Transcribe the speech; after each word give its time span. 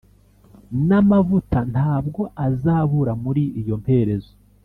n’amavuta 0.87 1.59
ntabwo 1.73 2.21
azabura 2.47 3.13
muri 3.23 3.43
iyo 3.61 3.75
mperezo 3.83 4.31